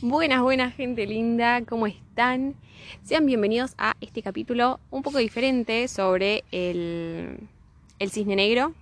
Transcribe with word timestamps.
Buenas, 0.00 0.42
buenas, 0.42 0.76
gente 0.76 1.08
linda, 1.08 1.60
¿cómo 1.64 1.88
están? 1.88 2.54
Sean 3.02 3.26
bienvenidos 3.26 3.74
a 3.78 3.96
este 4.00 4.22
capítulo 4.22 4.78
un 4.92 5.02
poco 5.02 5.18
diferente 5.18 5.88
sobre 5.88 6.44
el, 6.52 7.40
cisne 8.08 8.36
negro. 8.36 8.74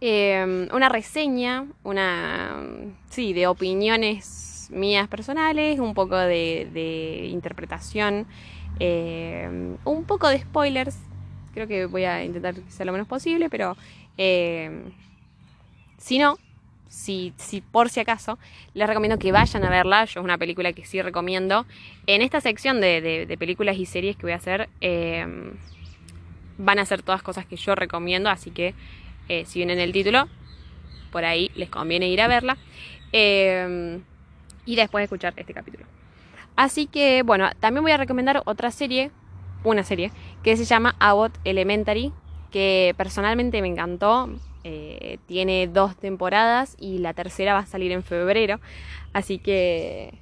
Eh, 0.00 0.66
una 0.72 0.88
reseña, 0.88 1.68
una. 1.84 2.64
sí, 3.10 3.32
de 3.32 3.46
opiniones 3.46 4.66
mías 4.72 5.06
personales, 5.06 5.78
un 5.78 5.94
poco 5.94 6.16
de, 6.16 6.68
de 6.72 7.28
interpretación, 7.30 8.26
eh, 8.80 9.76
un 9.84 10.04
poco 10.04 10.28
de 10.28 10.40
spoilers. 10.40 10.98
Creo 11.54 11.68
que 11.68 11.86
voy 11.86 12.02
a 12.02 12.24
intentar 12.24 12.56
sea 12.70 12.86
lo 12.86 12.90
menos 12.92 13.06
posible, 13.06 13.48
pero. 13.48 13.76
Eh, 14.18 14.82
si 15.96 16.18
no, 16.18 16.38
si, 16.88 17.32
por 17.72 17.88
si 17.88 18.00
acaso, 18.00 18.38
les 18.74 18.86
recomiendo 18.86 19.18
que 19.18 19.32
vayan 19.32 19.64
a 19.64 19.70
verla. 19.70 20.04
Yo 20.04 20.20
es 20.20 20.24
una 20.24 20.38
película 20.38 20.72
que 20.72 20.84
sí 20.84 21.00
recomiendo. 21.02 21.66
En 22.06 22.22
esta 22.22 22.40
sección 22.40 22.80
de, 22.80 23.34
películas 23.38 23.76
y 23.76 23.86
series 23.86 24.16
que 24.16 24.22
voy 24.22 24.32
a 24.32 24.36
hacer, 24.36 24.68
eh, 24.80 25.26
van 26.58 26.78
a 26.78 26.84
ser 26.84 27.02
todas 27.02 27.22
cosas 27.22 27.46
que 27.46 27.56
yo 27.56 27.74
recomiendo. 27.74 28.30
Así 28.30 28.50
que 28.50 28.74
eh, 29.28 29.44
si 29.44 29.58
vienen 29.58 29.78
el 29.78 29.92
título, 29.92 30.28
por 31.10 31.24
ahí 31.24 31.50
les 31.54 31.68
conviene 31.68 32.08
ir 32.08 32.20
a 32.20 32.28
verla. 32.28 32.56
Eh, 33.12 34.00
y 34.66 34.76
después 34.76 35.04
escuchar 35.04 35.32
este 35.36 35.54
capítulo. 35.54 35.86
Así 36.56 36.86
que, 36.86 37.22
bueno, 37.22 37.48
también 37.60 37.82
voy 37.82 37.92
a 37.92 37.96
recomendar 37.96 38.42
otra 38.44 38.70
serie, 38.70 39.10
una 39.62 39.84
serie, 39.84 40.10
que 40.42 40.56
se 40.56 40.64
llama 40.64 40.96
Abbott 40.98 41.38
Elementary, 41.44 42.12
que 42.50 42.94
personalmente 42.96 43.62
me 43.62 43.68
encantó. 43.68 44.30
Eh, 44.68 45.18
tiene 45.26 45.68
dos 45.68 45.96
temporadas 45.96 46.76
y 46.80 46.98
la 46.98 47.14
tercera 47.14 47.52
va 47.52 47.60
a 47.60 47.66
salir 47.66 47.92
en 47.92 48.02
febrero. 48.02 48.58
Así 49.12 49.38
que 49.38 50.14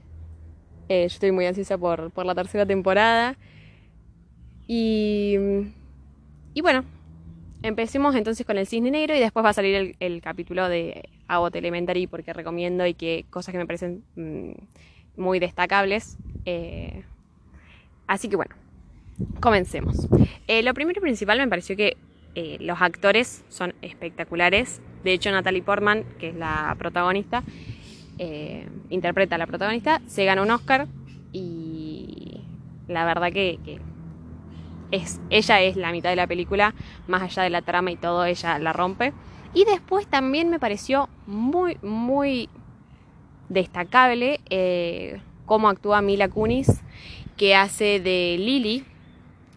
eh, 0.91 1.01
yo 1.01 1.07
estoy 1.07 1.33
muy 1.33 1.47
ansiosa 1.47 1.79
por, 1.79 2.11
por, 2.11 2.27
la 2.27 2.34
tercera 2.34 2.67
temporada. 2.67 3.39
Y, 4.67 5.36
y 6.53 6.61
bueno, 6.61 6.84
empecemos 7.62 8.14
entonces 8.17 8.45
con 8.45 8.59
el 8.59 8.67
cisne 8.67 8.91
negro 8.91 9.17
y 9.17 9.19
después 9.19 9.42
va 9.42 9.48
a 9.48 9.55
salir 9.55 9.97
el, 9.98 10.20
capítulo 10.20 10.69
de 10.69 11.08
Abbott 11.27 11.56
Elementary 11.56 12.06
porque 12.06 12.34
recomiendo 12.34 12.86
y 12.86 12.92
que 12.92 13.25
cosas 13.31 13.53
que 13.53 13.58
me 13.58 13.67
parecen 13.67 14.05
mmm, 14.14 14.53
muy 15.17 15.39
destacables. 15.39 16.19
Eh, 16.45 17.03
así 18.06 18.29
que 18.29 18.36
bueno, 18.36 18.55
comencemos. 19.41 20.06
Lo 20.47 20.75
primero 20.75 20.98
y 20.98 21.01
principal 21.01 21.39
me 21.39 21.48
pareció 21.48 21.77
que 21.77 21.97
eh, 22.34 22.56
los 22.60 22.82
actores 22.82 23.44
son 23.48 23.74
espectaculares. 23.82 24.80
De 25.04 25.12
hecho, 25.12 25.30
Natalie 25.30 25.62
Portman, 25.62 26.04
que 26.18 26.30
es 26.30 26.34
la 26.34 26.74
protagonista, 26.78 27.42
eh, 28.18 28.68
interpreta 28.90 29.36
a 29.36 29.38
la 29.38 29.46
protagonista, 29.46 30.00
se 30.06 30.24
gana 30.24 30.42
un 30.42 30.50
Oscar 30.50 30.86
y 31.32 32.40
la 32.88 33.05
verdad 33.05 33.32
que, 33.32 33.58
es, 34.90 35.20
ella 35.30 35.60
es 35.62 35.77
la 35.77 35.92
mitad 35.92 36.10
de 36.10 36.16
la 36.16 36.27
película, 36.27 36.74
más 37.08 37.22
allá 37.22 37.42
de 37.42 37.50
la 37.50 37.62
trama 37.62 37.90
y 37.90 37.96
todo, 37.96 38.24
ella 38.24 38.58
la 38.58 38.72
rompe. 38.72 39.12
Y 39.52 39.64
después 39.64 40.06
también 40.06 40.50
me 40.50 40.58
pareció 40.58 41.08
muy, 41.27 41.78
muy 41.82 42.48
destacable 43.48 44.40
eh, 44.50 45.20
cómo 45.46 45.68
actúa 45.68 46.02
Mila 46.02 46.28
Kunis, 46.28 46.82
que 47.36 47.55
hace 47.55 48.00
de 48.00 48.36
Lily, 48.38 48.84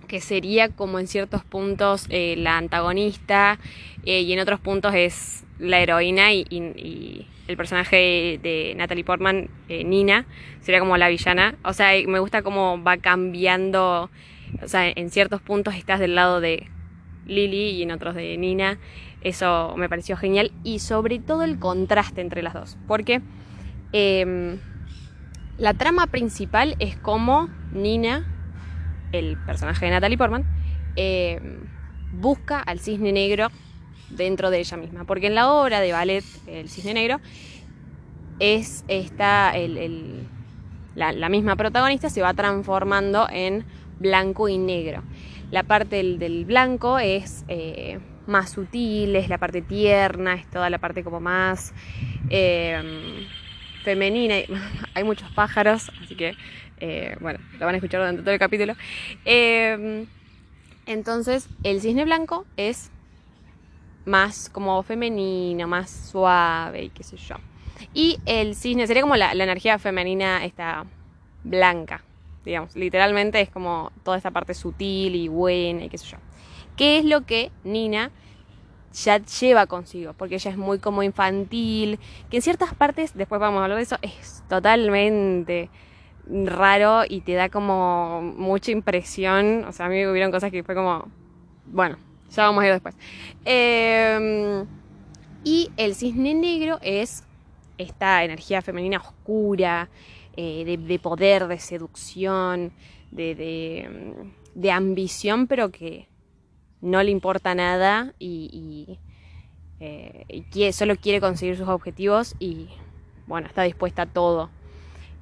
que 0.08 0.22
sería 0.22 0.70
como 0.70 1.00
en 1.00 1.08
ciertos 1.08 1.44
puntos 1.44 2.08
eh, 2.10 2.36
la 2.38 2.58
antagonista 2.58 3.60
eh, 4.06 4.22
y 4.22 4.34
en 4.34 4.40
otros 4.40 4.60
puntos 4.60 4.94
es 4.96 5.44
la 5.60 5.80
heroína 5.80 6.34
y, 6.34 7.28
el 7.48 7.56
personaje 7.56 8.42
de 8.44 8.74
Natalie 8.76 9.06
Portman, 9.06 9.50
eh, 9.70 9.86
Nina, 9.86 10.26
sería 10.60 10.82
como 10.82 10.98
la 10.98 11.08
villana. 11.08 11.56
O 11.64 11.72
sea, 11.72 11.92
me 12.06 12.20
gusta 12.20 12.42
cómo 12.42 12.84
va 12.84 12.98
cambiando, 12.98 14.10
o 14.62 14.68
sea, 14.68 14.90
en 14.90 15.10
ciertos 15.10 15.42
puntos 15.42 15.76
estás 15.76 16.02
del 16.02 16.14
lado 16.14 16.42
de 16.42 16.68
Lily 17.26 17.70
y 17.70 17.84
en 17.84 17.92
otros 17.92 18.16
de 18.16 18.36
Nina. 18.36 18.80
Eso 19.22 19.76
me 19.78 19.88
pareció 19.88 20.17
genial 20.17 20.52
y 20.66 20.80
sobre 20.80 21.20
todo 21.20 21.44
el 21.44 21.58
contraste 21.58 22.20
entre 22.20 22.44
las 22.44 22.54
dos, 22.54 22.78
porque 22.86 23.22
eh, 23.94 24.58
la 25.58 25.73
trama 25.73 26.08
principal 26.08 26.76
es 26.80 26.98
como 26.98 27.50
Nina 27.72 28.36
el 29.12 29.38
personaje 29.38 29.86
de 29.86 29.92
Natalie 29.92 30.18
Portman, 30.18 30.45
eh, 30.95 31.40
busca 32.14 32.60
al 32.60 32.80
cisne 32.80 33.12
negro 33.12 33.50
dentro 34.10 34.50
de 34.50 34.60
ella 34.60 34.78
misma. 34.78 35.04
Porque 35.06 35.28
en 35.28 35.36
la 35.36 35.52
obra 35.52 35.80
de 35.80 35.92
ballet, 35.92 36.23
El 36.48 36.70
cisne 36.70 36.94
negro, 36.94 37.20
es 38.40 38.86
esta, 38.88 39.54
la, 40.96 41.30
misma 41.30 41.56
protagonista 41.56 42.10
se 42.10 42.22
va 42.22 42.34
transformando 42.34 43.28
en 43.32 43.66
blanco 44.00 44.48
y 44.48 44.58
negro. 44.58 45.04
La 45.52 45.64
parte 45.64 45.98
del, 45.98 46.20
del 46.20 46.46
blanco 46.46 47.00
es 47.00 47.46
eh, 47.48 48.00
más 48.28 48.52
sutil, 48.52 49.16
es 49.16 49.30
la 49.30 49.38
parte 49.38 49.62
tierna, 49.62 50.36
es 50.36 50.48
toda 50.48 50.70
la 50.70 50.78
parte 50.78 51.04
como 51.04 51.20
más 51.20 51.73
eh, 52.30 53.26
femenina. 53.84 54.36
Hay 54.94 55.04
muchos 55.04 55.32
pájaros, 55.32 55.92
así 56.04 56.16
que 56.16 56.36
eh, 56.80 57.15
bueno, 57.20 57.39
lo 57.60 57.65
van 57.65 57.76
a 57.76 57.77
escuchar 57.77 58.02
durante 58.02 58.21
todo 58.21 58.32
el 58.32 58.39
capítulo. 58.39 58.73
Eh, 59.26 60.05
entonces, 60.86 61.48
el 61.64 61.82
cisne 61.82 62.05
blanco 62.05 62.45
es 62.55 62.92
más 64.05 64.49
como 64.49 64.82
femenino, 64.83 65.67
más 65.67 65.89
suave 65.89 66.83
y 66.83 66.89
qué 66.89 67.04
sé 67.04 67.17
yo. 67.17 67.36
Y 67.93 68.20
el 68.26 68.55
cisne 68.55 68.87
sería 68.87 69.02
como 69.02 69.16
la, 69.16 69.33
la 69.33 69.43
energía 69.43 69.77
femenina 69.80 70.45
esta 70.45 70.86
blanca, 71.43 72.04
digamos. 72.45 72.76
Literalmente 72.76 73.42
es 73.42 73.49
como 73.49 73.92
toda 74.04 74.17
esta 74.17 74.32
parte 74.32 74.54
sutil 74.54 75.16
y 75.16 75.27
buena 75.27 75.86
y 75.86 75.89
qué 75.89 75.98
sé 75.98 76.08
yo. 76.08 76.17
¿Qué 76.77 76.99
es 76.99 77.05
lo 77.05 77.26
que 77.26 77.52
Nina 77.64 78.11
ya 78.93 79.17
lleva 79.17 79.67
consigo? 79.67 80.14
Porque 80.14 80.36
ella 80.36 80.52
es 80.52 80.58
muy 80.58 80.80
como 80.80 81.04
infantil, 81.04 81.99
que 82.30 82.37
en 82.37 82.43
ciertas 82.43 82.73
partes, 82.73 83.16
después 83.16 83.42
vamos 83.42 83.60
a 83.60 83.64
hablar 83.64 83.77
de 83.77 83.83
eso, 83.83 83.98
es 84.02 84.43
totalmente 84.48 85.70
raro 86.45 87.04
y 87.08 87.21
te 87.21 87.33
da 87.33 87.49
como 87.49 88.21
mucha 88.21 88.71
impresión. 88.71 89.65
O 89.65 89.71
sea, 89.71 89.88
a 89.88 89.89
mí 89.89 90.05
hubieron 90.05 90.32
cosas 90.32 90.52
que 90.52 90.64
fue 90.64 90.76
como, 90.76 91.08
bueno, 91.65 91.98
ya 92.32 92.43
vamos 92.43 92.64
a 92.64 92.67
ir 92.67 92.73
después. 92.73 92.95
Eh, 93.45 94.64
y 95.43 95.71
el 95.77 95.95
cisne 95.95 96.33
negro 96.33 96.80
es 96.82 97.23
esta 97.77 98.23
energía 98.23 98.61
femenina 98.61 98.98
oscura, 98.98 99.89
eh, 100.36 100.64
de, 100.66 100.77
de, 100.77 100.99
poder, 100.99 101.48
de 101.48 101.58
seducción, 101.58 102.71
de, 103.11 104.30
de, 104.54 104.71
ambición, 104.71 105.48
pero 105.48 105.71
que 105.71 106.08
no 106.82 107.02
le 107.02 107.11
importa 107.11 107.55
nada 107.55 108.14
y, 108.20 108.49
y, 108.52 108.99
eh, 109.80 110.73
solo 110.73 110.95
quiere 110.95 111.21
conseguir 111.21 111.58
sus 111.58 111.67
objetivos 111.67 112.36
y, 112.39 112.67
bueno, 113.26 113.48
está 113.48 113.64
dispuesta 113.64 114.04
a 114.04 114.05
todo. 114.05 114.49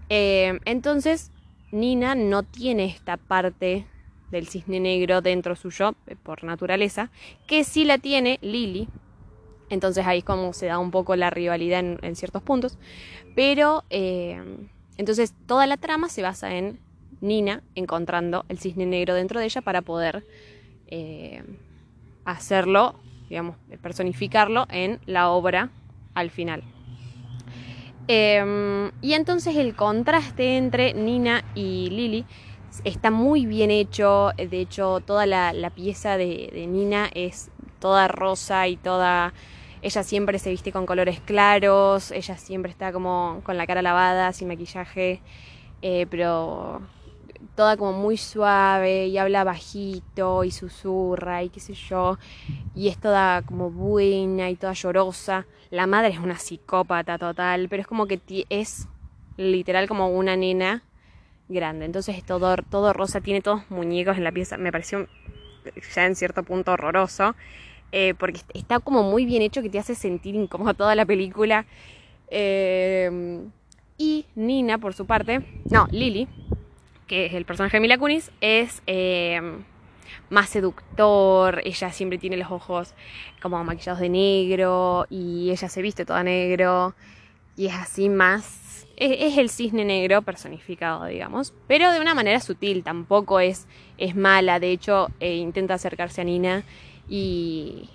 Eh, 0.10 0.60
entonces, 0.66 1.32
Nina 1.72 2.16
no 2.16 2.44
tiene 2.44 2.86
esta 2.86 3.18
parte 3.18 3.86
del 4.32 4.48
cisne 4.48 4.80
negro 4.80 5.22
dentro 5.22 5.56
suyo, 5.56 5.96
eh, 6.08 6.16
por 6.22 6.44
naturaleza, 6.44 7.10
que 7.48 7.64
sí 7.64 7.86
la 7.86 7.98
tiene 7.98 8.40
Lily. 8.42 8.88
Entonces 9.70 10.06
ahí 10.06 10.20
es 10.20 10.24
como 10.24 10.54
se 10.54 10.68
da 10.68 10.78
un 10.78 10.92
poco 10.92 11.16
la 11.16 11.30
rivalidad 11.30 11.80
en, 11.80 12.16
ciertos 12.16 12.44
puntos. 12.44 12.78
Pero, 13.36 13.84
eh, 13.90 14.42
entonces 14.98 15.34
toda 15.48 15.66
la 15.68 15.78
trama 15.78 16.10
se 16.10 16.22
basa 16.22 16.56
en 16.56 16.80
Nina 17.22 17.64
encontrando 17.74 18.46
el 18.50 18.60
cisne 18.60 18.86
negro 18.86 19.16
dentro 19.16 19.40
de 19.40 19.46
ella 19.46 19.62
para 19.62 19.82
poder 19.82 20.24
eh, 20.88 21.44
hacerlo, 22.26 22.96
digamos, 23.30 23.56
personificarlo 23.82 24.68
en 24.70 25.00
la 25.06 25.30
obra 25.30 25.72
al 26.14 26.30
final. 26.30 26.64
Eh, 28.08 28.92
y 29.02 29.14
entonces 29.14 29.56
el 29.56 29.76
contraste 29.76 30.58
entre 30.58 30.94
Nina 30.94 31.44
y 31.56 31.90
Lily 31.90 32.26
está 32.84 33.12
muy 33.12 33.46
bien 33.46 33.72
hecho. 33.72 34.32
De 34.38 34.60
hecho, 34.60 35.00
toda 35.00 35.26
la, 35.26 35.54
la 35.54 35.70
pieza 35.70 36.18
de, 36.18 36.50
de, 36.54 36.68
Nina 36.68 37.10
es 37.14 37.50
toda 37.80 38.08
rosa 38.08 38.68
y 38.68 38.78
toda... 38.78 39.34
Ella 39.82 40.02
siempre 40.02 40.40
se 40.40 40.50
viste 40.50 40.72
con 40.72 40.88
colores 40.88 41.20
claros, 41.20 42.10
ella 42.10 42.38
siempre 42.38 42.72
está 42.72 42.92
como 42.92 43.42
con 43.44 43.56
la 43.56 43.68
cara 43.68 43.84
lavada, 43.84 44.34
sin 44.34 44.48
maquillaje, 44.48 45.22
eh, 45.84 46.08
pero 46.10 46.82
toda 47.56 47.78
como 47.78 47.94
muy 47.94 48.18
suave 48.18 49.08
y 49.08 49.18
habla 49.18 49.44
bajito 49.44 50.44
y 50.44 50.52
susurra 50.52 51.44
y 51.44 51.50
qué 51.50 51.60
sé 51.60 51.74
yo, 51.74 52.18
y 52.76 52.90
es 52.90 52.98
toda 52.98 53.42
como 53.44 53.72
buena 53.72 54.50
y 54.50 54.56
toda 54.56 54.74
llorosa. 54.74 55.46
La 55.72 55.88
madre 55.88 56.10
es 56.10 56.20
una 56.20 56.38
psicópata 56.38 57.18
total, 57.18 57.68
pero 57.70 57.82
es 57.82 57.88
como 57.88 58.08
que 58.08 58.20
es 58.50 58.88
literal 59.38 59.88
como 59.88 60.10
una 60.10 60.36
nena 60.36 60.84
grande. 61.50 61.86
Entonces 61.86 62.18
es 62.18 62.24
todo, 62.24 62.56
todo 62.70 62.94
rosa, 62.94 63.22
tiene 63.22 63.42
todos 63.42 63.70
muñecos 63.70 64.18
en 64.18 64.24
la 64.24 64.32
pieza. 64.32 64.58
Me 64.58 64.72
pareció 64.72 65.08
ya 65.96 66.06
en 66.06 66.16
cierto 66.16 66.44
punto 66.44 66.74
horroroso, 66.74 67.36
eh, 67.92 68.14
porque 68.18 68.42
está 68.54 68.80
como 68.80 69.04
muy 69.04 69.26
bien 69.26 69.42
hecho 69.42 69.62
que 69.62 69.70
te 69.70 69.80
hace 69.80 69.96
sentir 69.96 70.36
incómodo 70.36 70.74
toda 70.74 70.96
la 70.96 71.06
película. 71.06 71.66
Eh, 72.30 73.42
Y 73.98 74.26
Nina, 74.36 74.78
por 74.78 74.94
su 74.94 75.06
parte, 75.06 75.40
no, 75.72 75.88
Lily, 75.90 76.28
que 77.08 77.28
es 77.28 77.34
el 77.34 77.46
personaje 77.46 77.78
de 77.78 77.82
Mila 77.82 77.98
Kunis, 77.98 78.32
es 78.42 78.82
eh, 78.88 79.42
más 80.30 80.50
seductor, 80.50 81.62
ella 81.64 81.92
siempre 81.92 82.18
tiene 82.18 82.38
los 82.38 82.52
ojos 82.52 82.94
como 83.42 83.64
maquillados 83.64 84.00
de 84.00 84.10
negro 84.10 85.06
y 85.10 85.52
ella 85.52 85.70
se 85.70 85.82
viste 85.82 86.06
toda 86.06 86.24
negro 86.24 86.96
y 87.56 87.68
es 87.68 87.74
así 87.74 88.10
más... 88.10 88.62
Es, 88.98 89.38
el 89.38 89.50
cisne 89.50 89.84
negro 89.84 90.22
personificado, 90.22 91.06
digamos, 91.06 91.54
pero 91.68 91.92
de 91.92 92.00
una 92.00 92.14
manera 92.14 92.40
sutil, 92.40 92.82
tampoco 92.82 93.42
es, 93.42 93.68
es 93.98 94.16
mala, 94.16 94.62
de 94.62 94.72
hecho 94.72 95.10
eh, 95.20 95.36
intenta 95.36 95.74
acercarse 95.74 96.22
a 96.22 96.24
Nina 96.24 96.64
y, 97.10 97.90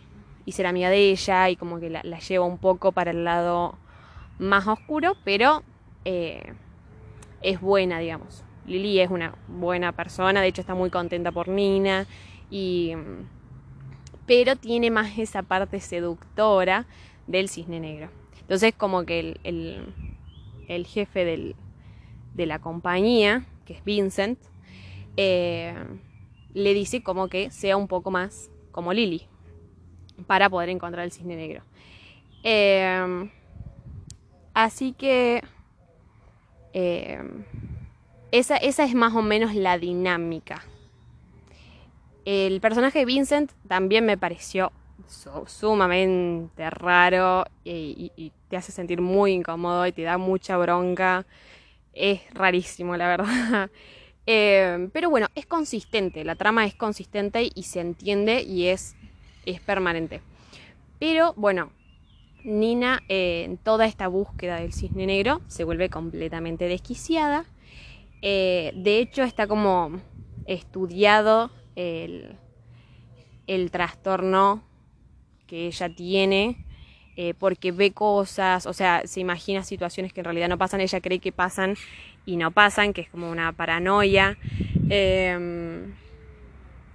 y, 0.44 0.52
ser 0.52 0.66
amiga 0.66 0.90
de 0.90 1.10
ella 1.10 1.48
y 1.48 1.56
como 1.56 1.80
que 1.80 1.88
la, 1.88 2.02
lleva 2.02 2.44
un 2.44 2.58
poco 2.58 2.92
para 2.92 3.12
el 3.12 3.24
lado 3.24 3.78
más 4.38 4.68
oscuro, 4.68 5.16
pero 5.24 5.62
eh, 6.04 6.52
es 7.40 7.62
buena, 7.62 7.98
digamos. 7.98 8.44
Lily 8.66 9.00
es 9.00 9.10
una 9.10 9.34
buena 9.48 9.92
persona, 9.92 10.40
de 10.40 10.48
hecho 10.48 10.60
está 10.60 10.74
muy 10.74 10.90
contenta 10.90 11.32
por 11.32 11.48
Nina, 11.48 12.06
y, 12.50 12.92
pero 14.26 14.56
tiene 14.56 14.90
más 14.90 15.18
esa 15.18 15.42
parte 15.42 15.80
seductora 15.80 16.86
del 17.26 17.48
cisne 17.48 17.80
negro. 17.80 18.10
Entonces 18.40 18.74
como 18.74 19.04
que 19.04 19.38
el, 19.44 20.86
jefe 20.86 21.54
de 22.34 22.46
la 22.46 22.58
compañía, 22.58 23.44
que 23.64 23.74
es 23.74 23.84
Vincent, 23.84 24.38
eh, 25.16 25.74
le 26.54 26.74
dice 26.74 27.02
como 27.02 27.28
que 27.28 27.50
sea 27.50 27.76
un 27.76 27.88
poco 27.88 28.10
más 28.10 28.50
como 28.72 28.92
Lily 28.92 29.26
para 30.26 30.48
poder 30.50 30.68
encontrar 30.68 31.04
el 31.04 31.12
cisne 31.12 31.36
negro. 31.36 31.62
Eh, 32.42 33.30
así 34.54 34.92
que 34.92 35.42
eh, 36.72 37.22
esa, 38.32 38.56
es 38.56 38.94
más 38.94 39.14
o 39.14 39.22
menos 39.22 39.54
la 39.54 39.78
dinámica. 39.78 40.62
El 42.24 42.60
personaje 42.60 43.00
de 43.00 43.04
Vincent 43.04 43.52
también 43.66 44.04
me 44.04 44.16
pareció 44.18 44.72
sumamente 45.46 46.70
raro 46.70 47.44
y, 47.64 48.32
te 48.48 48.56
hace 48.56 48.72
sentir 48.72 49.00
muy 49.00 49.32
incómodo 49.32 49.86
y 49.86 49.92
te 49.92 50.02
da 50.02 50.18
mucha 50.18 50.56
bronca. 50.56 51.26
Es 51.92 52.20
rarísimo, 52.34 52.96
la 52.96 53.08
verdad. 53.08 53.70
Eh, 54.26 54.90
pero 54.92 55.10
bueno, 55.10 55.26
es 55.34 55.46
consistente, 55.46 56.22
la 56.24 56.36
trama 56.36 56.64
es 56.64 56.74
consistente 56.74 57.50
y 57.52 57.62
se 57.64 57.80
entiende 57.80 58.42
y 58.42 58.66
es, 58.66 58.94
es 59.44 59.60
permanente. 59.60 60.20
Pero 61.00 61.32
bueno, 61.36 61.72
Nina 62.44 63.02
eh, 63.08 63.42
en 63.44 63.56
toda 63.56 63.86
esta 63.86 64.06
búsqueda 64.06 64.56
del 64.56 64.72
cisne 64.72 65.06
negro 65.06 65.40
se 65.48 65.64
vuelve 65.64 65.88
completamente 65.88 66.68
desquiciada 66.68 67.44
eh, 68.22 68.72
de 68.74 68.98
hecho, 68.98 69.22
está 69.22 69.46
como 69.46 70.00
estudiado 70.46 71.50
el, 71.76 72.36
trastorno 73.70 74.62
que 75.46 75.66
ella 75.66 75.88
tiene 75.94 76.64
eh, 77.16 77.34
porque 77.34 77.72
ve 77.72 77.92
cosas, 77.92 78.66
o 78.66 78.72
sea, 78.72 79.02
se 79.06 79.20
imagina 79.20 79.62
situaciones 79.62 80.12
que 80.12 80.20
en 80.20 80.24
realidad 80.24 80.48
no 80.48 80.58
pasan, 80.58 80.80
ella 80.80 81.00
cree 81.00 81.18
que 81.18 81.32
pasan 81.32 81.74
y 82.24 82.36
no 82.36 82.50
pasan, 82.50 82.92
que 82.92 83.02
es 83.02 83.08
como 83.08 83.30
una 83.30 83.52
paranoia. 83.52 84.38
Em, 84.88 85.94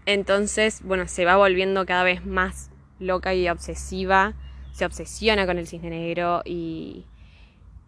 entonces, 0.06 0.82
bueno, 0.84 1.08
se 1.08 1.26
va 1.26 1.36
volviendo 1.36 1.86
cada 1.86 2.04
vez 2.04 2.26
más 2.26 2.72
loca 3.00 3.34
y 3.34 3.50
obsesiva, 3.50 4.34
se 4.72 4.86
obsesiona 4.86 5.46
con 5.46 5.58
el 5.58 5.68
cisne 5.68 5.90
negro 5.90 6.42
y, 6.46 7.06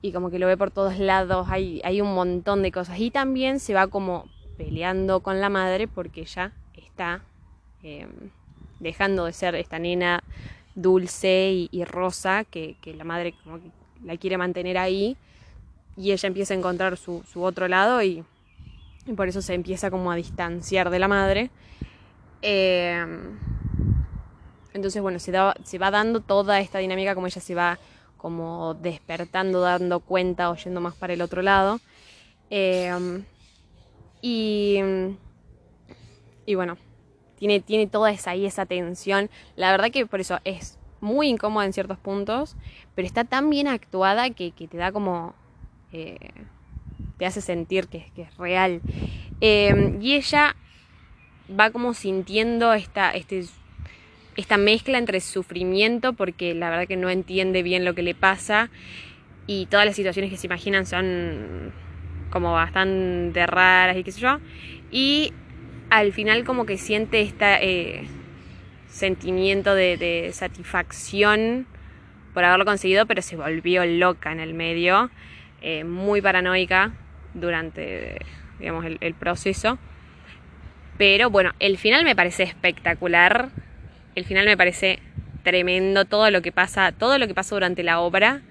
y 0.08 0.14
como 0.14 0.30
que 0.30 0.40
lo 0.40 0.48
ve 0.48 0.56
por 0.56 0.72
todos 0.72 0.98
lados, 1.00 1.48
hay, 1.50 1.82
hay 1.84 2.02
un 2.02 2.14
montón 2.14 2.64
de 2.64 2.72
cosas. 2.72 2.98
Y 3.00 3.12
también 3.12 3.60
se 3.60 3.74
va 3.74 3.88
como 3.88 4.26
peleando 4.58 5.20
con 5.20 5.42
la 5.42 5.50
madre 5.50 5.88
porque 5.88 6.22
ella 6.22 6.54
está 6.76 7.22
em, 7.84 8.10
dejando 8.80 9.26
de 9.26 9.34
ser 9.34 9.56
esta 9.56 9.80
nena 9.80 10.24
dulce 10.76 11.68
y, 11.72 11.84
rosa 11.84 12.46
que, 12.46 12.78
la 12.96 13.04
madre 13.04 13.34
como 13.44 13.60
que 13.60 13.70
la 14.04 14.16
quiere 14.18 14.38
mantener 14.38 14.78
ahí 14.78 15.18
y 15.96 16.12
ella 16.12 16.28
empieza 16.28 16.54
a 16.54 16.58
encontrar 16.58 16.98
su, 16.98 17.24
otro 17.36 17.68
lado 17.68 18.02
y, 18.02 18.24
por 19.16 19.28
eso 19.28 19.42
se 19.42 19.54
empieza 19.54 19.90
como 19.90 20.12
a 20.12 20.16
distanciar 20.16 20.90
de 20.90 21.00
la 21.00 21.08
madre. 21.08 21.50
Em, 22.42 23.38
entonces, 24.74 25.02
bueno, 25.02 25.20
se, 25.20 25.32
da, 25.32 25.56
se 25.64 25.78
va 25.78 25.92
dando 25.92 26.20
toda 26.20 26.60
esta 26.60 26.80
dinámica 26.80 27.16
como 27.16 27.28
ella 27.28 27.42
se 27.42 27.56
va 27.56 27.80
como 28.18 28.74
despertando, 28.74 29.62
dando 29.62 30.00
cuenta 30.00 30.50
o 30.50 30.56
yendo 30.56 30.82
más 30.82 30.96
para 30.96 31.14
el 31.14 31.22
otro 31.22 31.42
lado. 31.42 31.80
Em, 32.50 33.24
y, 34.22 34.80
y 36.46 36.56
bueno, 36.56 36.78
tiene, 37.38 37.60
tiene 37.60 37.88
toda 37.88 38.12
esa, 38.12 38.32
ahí 38.32 38.46
esa 38.46 38.66
tensión. 38.66 39.30
La 39.56 39.72
verdad 39.72 39.92
que 39.92 40.06
por 40.06 40.20
eso 40.20 40.40
es 40.44 40.78
muy 41.00 41.28
incómoda 41.30 41.66
en 41.66 41.74
ciertos 41.74 41.98
puntos, 41.98 42.56
pero 42.96 43.06
está 43.06 43.24
tan 43.24 43.50
bien 43.50 43.68
actuada 43.68 44.30
que, 44.32 44.52
te 44.52 44.78
da 44.78 44.92
como... 44.92 45.34
Eh, 45.92 46.18
te 47.18 47.26
hace 47.26 47.42
sentir 47.42 47.88
que, 47.88 48.12
que 48.16 48.24
es 48.24 48.38
real. 48.38 48.82
Em, 49.42 50.02
y 50.02 50.16
ella 50.16 50.56
va 51.48 51.72
como 51.72 51.94
sintiendo 51.94 52.74
esta, 52.74 53.12
este 53.12 53.46
esta 54.38 54.58
mezcla 54.58 54.98
entre 54.98 55.20
sufrimiento, 55.20 56.14
porque 56.14 56.54
la 56.54 56.70
verdad 56.70 56.88
que 56.88 56.96
no 56.96 57.10
entiende 57.10 57.64
bien 57.64 57.84
lo 57.84 57.96
que 57.96 58.04
le 58.04 58.16
pasa, 58.16 58.70
y 59.48 59.66
todas 59.66 59.86
las 59.86 59.96
situaciones 59.96 60.32
que 60.32 60.38
se 60.38 60.48
imaginan 60.48 60.86
son 60.86 61.72
como 62.30 62.54
bastante 62.54 63.46
raras 63.48 63.98
y 63.98 64.04
qué 64.04 64.12
sé 64.12 64.22
yo, 64.22 64.40
y 64.92 65.34
al 65.90 66.14
final 66.14 66.44
como 66.44 66.66
que 66.66 66.78
siente 66.78 67.22
este 67.22 68.08
sentimiento 68.88 69.74
de, 69.74 70.30
satisfacción 70.34 71.66
por 72.34 72.44
haberlo 72.44 72.66
conseguido, 72.66 73.06
pero 73.06 73.22
se 73.22 73.36
volvió 73.36 73.86
loca 73.86 74.32
en 74.32 74.40
el 74.40 74.54
medio, 74.54 75.10
eh, 75.62 75.84
muy 75.84 76.22
paranoica 76.22 76.94
durante 77.34 78.20
digamos, 78.60 78.86
el 78.86 79.14
proceso. 79.14 79.80
Pero 80.98 81.30
bueno, 81.30 81.54
el 81.60 81.78
final 81.78 82.04
me 82.04 82.16
parece 82.16 82.44
espectacular. 82.44 83.50
El 84.18 84.26
final 84.26 84.48
me 84.48 84.58
parece 84.58 84.98
tremendo, 85.44 86.06
todo 86.06 86.32
lo 86.32 86.42
que 86.42 86.52
pasa, 86.52 86.92
todo 86.92 87.20
lo 87.20 87.28
que 87.28 87.36
pasa 87.36 87.54
durante 87.54 87.84
la 87.84 88.00
obra, 88.00 88.42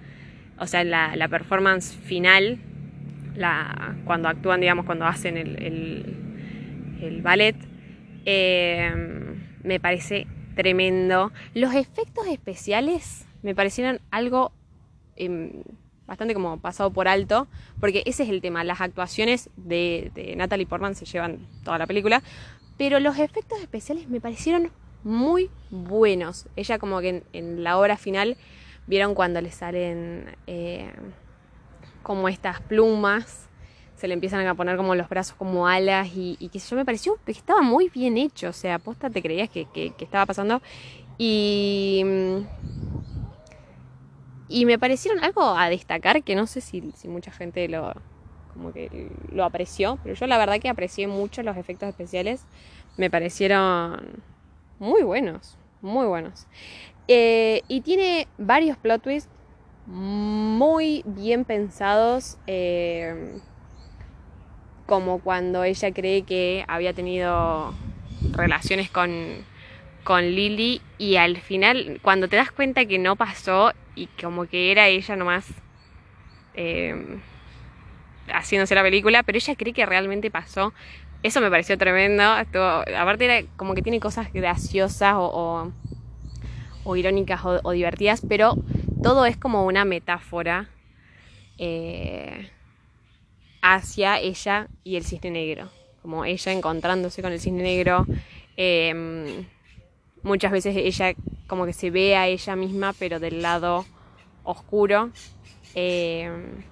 o 0.61 0.69
sea, 0.69 0.85
la, 0.85 1.27
performance 1.29 1.97
final, 1.97 2.61
la, 3.35 3.97
cuando 4.05 4.29
actúan, 4.29 4.61
digamos, 4.61 4.87
cuando 4.87 5.07
hacen 5.07 5.37
el, 5.37 7.21
ballet, 7.21 7.57
eh, 8.27 8.93
me 9.65 9.81
parece 9.81 10.29
tremendo. 10.55 11.33
Los 11.53 11.75
efectos 11.75 12.29
especiales 12.29 13.27
me 13.43 13.57
parecieron 13.57 14.01
algo 14.13 14.53
em, 15.17 15.65
bastante 16.07 16.33
como 16.33 16.61
pasado 16.61 16.93
por 16.93 17.09
alto, 17.09 17.49
porque 17.81 18.05
ese 18.07 18.23
es 18.23 18.29
el 18.29 18.41
tema, 18.41 18.63
las 18.63 18.81
actuaciones 18.81 19.51
de, 19.57 20.13
de 20.15 20.37
Natalie 20.37 20.67
Portman 20.67 20.95
se 20.95 21.07
llevan 21.07 21.41
toda 21.65 21.77
la 21.77 21.89
película, 21.89 22.23
pero 22.79 23.01
los 23.01 23.19
efectos 23.19 23.61
especiales 23.61 24.09
me 24.09 24.21
parecieron 24.21 24.71
muy 25.07 25.51
buenos. 25.71 26.47
Ella 26.57 26.79
como 26.79 27.01
que 27.01 27.23
en, 27.33 27.63
la 27.63 27.79
obra 27.79 27.97
final 27.97 28.37
vieron 28.87 29.15
cuando 29.15 29.41
le 29.41 29.53
salen 29.53 30.37
eh, 30.47 30.93
como 32.03 32.29
estas 32.29 32.61
plumas, 32.61 33.49
se 33.95 34.09
le 34.09 34.15
empiezan 34.15 34.47
a 34.47 34.55
poner 34.55 34.77
como 34.77 34.95
los 34.95 35.09
brazos 35.09 35.37
como 35.37 35.69
alas 35.69 36.09
y, 36.15 36.37
que 36.53 36.59
yo 36.59 36.77
me 36.77 36.85
pareció 36.85 37.19
que 37.25 37.33
estaba 37.33 37.63
muy 37.63 37.89
bien 37.89 38.19
hecho, 38.19 38.49
o 38.49 38.53
sea, 38.53 38.75
aposta 38.75 39.09
te 39.09 39.23
creías 39.23 39.49
que, 39.49 39.67
estaba 39.99 40.27
pasando. 40.27 40.61
Y... 41.17 42.05
Y 44.49 44.65
me 44.65 44.79
parecieron 44.79 45.25
algo 45.25 45.43
a 45.43 45.69
destacar 45.69 46.23
que 46.23 46.37
no 46.37 46.47
sé 46.47 46.61
si, 46.61 46.93
si 46.95 47.09
mucha 47.09 47.33
gente 47.33 47.69
lo, 47.69 47.93
como 48.53 48.73
que 48.73 49.11
lo 49.33 49.45
apreció, 49.45 49.99
pero 50.05 50.15
yo 50.15 50.27
la 50.29 50.39
verdad 50.39 50.61
que 50.61 50.69
aprecié 50.69 51.09
mucho 51.09 51.43
los 51.43 51.57
efectos 51.57 51.89
especiales, 51.89 52.45
me 52.97 53.11
parecieron 53.11 54.23
muy 54.79 55.03
buenos, 55.03 55.59
muy 55.81 56.07
buenos. 56.07 56.47
Eh, 57.09 57.63
y 57.69 57.83
tiene 57.83 58.27
varios 58.39 58.77
plot 58.77 59.03
twists 59.03 59.31
muy 59.87 61.03
bien 61.05 61.45
pensados, 61.45 62.39
eh, 62.47 63.39
como 64.87 65.21
cuando 65.21 65.65
ella 65.65 65.93
cree 65.93 66.23
que 66.23 66.65
había 66.69 66.93
tenido 66.93 67.75
relaciones 68.33 68.91
con, 68.91 69.45
con 70.05 70.23
Lily 70.23 70.81
y 70.99 71.17
al 71.17 71.37
final, 71.39 72.01
cuando 72.03 72.29
te 72.29 72.37
das 72.37 72.51
cuenta 72.51 72.85
que 72.87 72.99
no 72.99 73.17
pasó 73.17 73.73
y 73.95 74.07
como 74.21 74.47
que 74.47 74.73
era 74.73 74.89
ella 74.89 75.17
nomás 75.17 75.47
eh, 76.55 77.19
haciéndose 78.29 78.75
la 78.75 78.83
película, 78.83 79.23
pero 79.23 79.39
ella 79.39 79.55
cree 79.55 79.73
que 79.73 79.87
realmente 79.87 80.31
pasó, 80.31 80.73
eso 81.23 81.41
me 81.41 81.51
pareció 81.51 81.77
tremendo. 81.79 82.23
aparte 82.23 83.49
como 83.57 83.75
que 83.75 83.83
tiene 83.83 84.01
cosas 84.01 84.33
graciosas 84.33 85.15
o, 85.17 85.73
irónicas 86.95 87.41
o, 87.45 87.71
divertidas, 87.73 88.23
pero 88.29 88.57
todo 89.03 89.27
es 89.27 89.37
como 89.37 89.67
una 89.67 89.85
metáfora. 89.85 90.69
Eh, 91.59 92.51
hacia 93.63 94.21
ella 94.21 94.69
y 94.85 94.97
el 94.97 95.05
cisne 95.05 95.31
negro. 95.31 95.71
Como 96.03 96.25
ella 96.25 96.53
encontrándose 96.53 97.23
con 97.23 97.33
el 97.33 97.41
cisne 97.41 97.63
negro. 97.63 98.07
Em, 98.57 99.47
muchas 100.23 100.53
veces 100.53 100.77
ella 100.77 101.15
como 101.47 101.67
que 101.67 101.73
se 101.73 101.91
ve 101.91 102.17
a 102.17 102.29
ella 102.29 102.57
misma, 102.57 102.93
pero 102.99 103.19
del 103.19 103.43
lado 103.43 103.85
oscuro. 104.45 105.11
Em, 105.75 106.63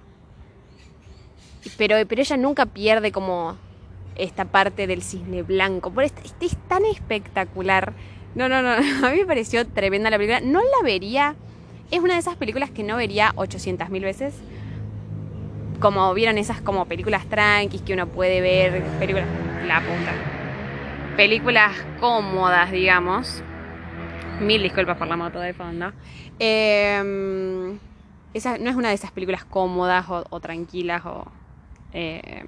pero, 1.77 1.95
pero 2.07 2.21
ella 2.21 2.37
nunca 2.37 2.65
pierde 2.65 3.11
como 3.11 3.57
esta 4.15 4.45
parte 4.45 4.87
del 4.87 5.01
cisne 5.01 5.43
blanco. 5.43 5.91
Por 5.91 6.03
este, 6.03 6.21
este 6.25 6.45
es 6.45 6.57
tan 6.67 6.85
espectacular. 6.85 7.93
No, 8.35 8.49
no, 8.49 8.61
no. 8.61 8.71
A 9.07 9.11
mí 9.11 9.17
me 9.19 9.25
pareció 9.25 9.65
tremenda 9.67 10.09
la 10.09 10.17
película. 10.17 10.41
No 10.41 10.61
la 10.61 10.83
vería. 10.83 11.35
Es 11.91 11.99
una 11.99 12.13
de 12.13 12.19
esas 12.19 12.35
películas 12.35 12.71
que 12.71 12.83
no 12.83 12.97
vería 12.97 13.33
800.000 13.35 14.01
veces. 14.01 14.35
Como 15.79 16.13
vieron 16.13 16.37
esas 16.37 16.61
como 16.61 16.85
películas 16.85 17.25
tranquis 17.27 17.81
que 17.81 17.93
uno 17.93 18.07
puede 18.07 18.41
ver. 18.41 18.83
Películas. 18.99 19.27
La 19.67 19.79
puta. 19.81 20.13
Películas 21.15 21.71
cómodas, 21.99 22.71
digamos. 22.71 23.41
Mil 24.41 24.61
disculpas 24.61 24.97
por 24.97 25.07
la 25.07 25.15
moto 25.15 25.39
de 25.39 25.53
fondo. 25.53 25.93
Em, 26.39 27.79
esa 28.33 28.57
no 28.57 28.69
es 28.69 28.75
una 28.75 28.89
de 28.89 28.95
esas 28.95 29.11
películas 29.11 29.45
cómodas 29.45 30.05
o, 30.09 30.39
tranquilas 30.41 31.05
o. 31.05 31.25
Em, 31.93 32.47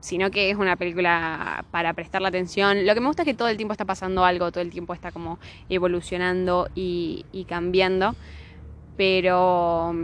sino 0.00 0.30
que 0.30 0.50
es 0.50 0.56
una 0.56 0.76
película 0.76 1.64
para 1.70 1.92
prestar 1.92 2.22
la 2.22 2.28
atención. 2.28 2.86
Lo 2.86 2.94
que 2.94 3.00
me 3.00 3.06
gusta 3.06 3.22
es 3.22 3.26
que 3.26 3.34
todo 3.34 3.48
el 3.48 3.56
tiempo 3.56 3.72
está 3.72 3.84
pasando 3.84 4.24
algo, 4.24 4.50
todo 4.50 4.62
el 4.62 4.70
tiempo 4.70 4.94
está 4.94 5.12
como 5.12 5.38
evolucionando 5.68 6.68
y, 6.74 7.24
cambiando. 7.48 8.14
Pero, 8.96 9.94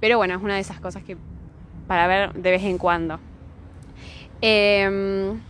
pero 0.00 0.18
bueno, 0.18 0.34
es 0.34 0.42
una 0.42 0.54
de 0.54 0.60
esas 0.60 0.80
cosas 0.80 1.02
que 1.02 1.16
para 1.86 2.06
ver 2.06 2.32
de 2.34 2.50
vez 2.50 2.62
en 2.62 2.78
cuando. 2.78 3.18
Em, 4.40 5.40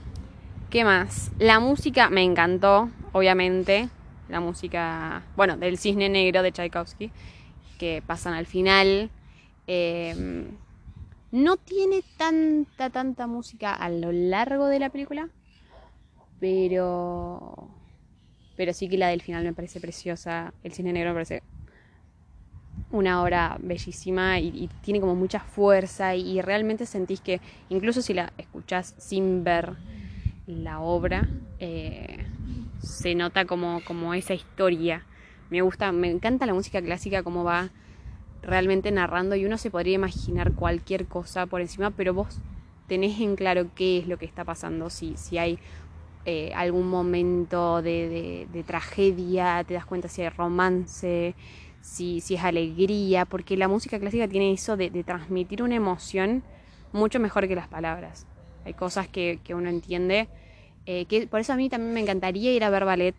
¿Qué 0.71 0.85
más? 0.85 1.31
La 1.39 1.61
música 1.61 2.11
me 2.11 2.23
encantó, 2.23 2.91
obviamente. 3.13 3.89
La 4.29 4.41
música, 4.41 5.23
bueno, 5.37 5.57
del 5.57 5.79
Cisne 5.79 6.09
Negro 6.09 6.43
de 6.43 6.53
Tchaikovsky, 6.53 7.11
que 7.79 8.03
pasan 8.07 8.35
al 8.35 8.47
final. 8.47 9.11
Eh, 9.67 10.47
no 11.33 11.57
tiene 11.57 12.03
tanta, 12.17 12.91
tanta 12.91 13.27
música 13.27 13.75
a 13.75 13.89
lo 13.89 14.13
largo 14.13 14.67
de 14.67 14.79
la 14.79 14.91
película, 14.91 15.29
pero. 16.39 17.69
Pero 18.55 18.75
sí 18.75 18.87
que 18.89 18.99
la 18.99 19.09
del 19.09 19.23
final 19.23 19.43
me 19.43 19.55
parece 19.55 19.81
preciosa. 19.81 20.53
El 20.63 20.73
cine 20.73 20.93
negro 20.93 21.11
me 21.11 21.15
parece 21.15 21.43
una 22.91 23.23
obra 23.23 23.57
bellísima 23.61 24.39
y, 24.39 24.69
tiene 24.83 25.01
como 25.01 25.15
mucha 25.15 25.41
fuerza 25.41 26.15
y, 26.15 26.43
realmente 26.43 26.85
sentís 26.85 27.23
que 27.23 27.41
incluso 27.71 28.03
si 28.03 28.13
la 28.13 28.31
escuchás 28.37 28.95
sin 28.99 29.43
ver 29.43 29.75
la 30.47 30.81
obra, 30.81 31.27
eh, 31.59 32.27
se 32.79 33.15
nota 33.15 33.47
como, 33.47 33.81
como 33.87 34.13
esa 34.13 34.35
historia. 34.35 35.07
Me 35.49 35.63
gusta, 35.63 35.93
me 35.93 36.11
encanta 36.11 36.45
la 36.45 36.53
música 36.53 36.83
clásica, 36.83 37.23
cómo 37.23 37.43
va 37.43 37.71
realmente 38.43 38.91
narrando 38.91 39.37
y 39.37 39.47
uno 39.47 39.57
se 39.57 39.71
podría 39.71 39.95
imaginar 39.95 40.53
cualquier 40.53 41.07
cosa 41.07 41.47
por 41.47 41.61
encima, 41.61 41.91
pero 41.91 42.13
vos 42.13 42.41
tenés 42.89 43.21
en 43.21 43.37
claro 43.37 43.69
qué 43.75 43.99
es 43.99 44.09
lo 44.09 44.19
que 44.19 44.27
está 44.27 44.45
pasando, 44.45 44.91
si, 44.91 45.17
si 45.17 45.39
hay 45.39 45.59
eh, 46.25 46.53
algún 46.55 46.89
momento 46.89 47.83
de, 47.83 48.65
tragedia, 48.67 49.65
te 49.65 49.75
das 49.75 49.87
cuenta 49.87 50.09
si 50.09 50.23
hay 50.23 50.29
romance, 50.29 51.35
si, 51.81 52.21
si, 52.21 52.35
es 52.35 52.43
alegría, 52.43 53.25
porque 53.25 53.57
la 53.57 53.69
música 53.69 53.99
clásica 53.99 54.29
tiene 54.29 54.53
eso 54.53 54.77
de, 54.77 54.91
transmitir 55.05 55.63
una 55.63 55.77
emoción 55.77 56.43
mucho 56.93 57.21
mejor 57.21 57.49
que 57.49 57.55
las 57.55 57.69
palabras. 57.69 58.27
Hay 58.65 58.75
cosas 58.75 59.09
que, 59.09 59.41
uno 59.51 59.69
entiende, 59.69 60.29
eh, 60.87 61.07
que 61.07 61.27
por 61.27 61.41
eso 61.41 61.53
a 61.53 61.57
mí 61.57 61.69
también 61.69 61.95
me 61.95 62.01
encantaría 62.01 62.53
ir 62.53 62.65
a 62.65 62.71
ver 62.71 62.85
ballet. 62.85 63.15